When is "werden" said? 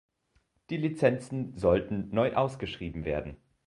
3.05-3.37